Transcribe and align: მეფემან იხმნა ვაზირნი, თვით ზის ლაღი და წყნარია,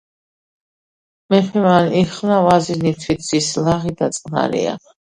მეფემან 1.35 1.91
იხმნა 2.01 2.41
ვაზირნი, 2.49 2.97
თვით 3.05 3.25
ზის 3.31 3.55
ლაღი 3.69 3.97
და 4.03 4.15
წყნარია, 4.19 4.79